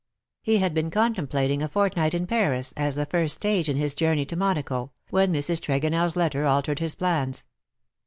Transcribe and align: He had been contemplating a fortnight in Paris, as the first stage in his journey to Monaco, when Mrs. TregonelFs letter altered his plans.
He 0.41 0.57
had 0.57 0.73
been 0.73 0.89
contemplating 0.89 1.61
a 1.61 1.69
fortnight 1.69 2.15
in 2.15 2.25
Paris, 2.25 2.73
as 2.75 2.95
the 2.95 3.05
first 3.05 3.35
stage 3.35 3.69
in 3.69 3.77
his 3.77 3.93
journey 3.93 4.25
to 4.25 4.35
Monaco, 4.35 4.93
when 5.11 5.31
Mrs. 5.31 5.61
TregonelFs 5.61 6.15
letter 6.15 6.43
altered 6.47 6.79
his 6.79 6.95
plans. 6.95 7.45